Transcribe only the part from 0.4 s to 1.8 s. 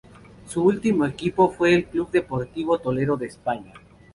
Su último equipo fue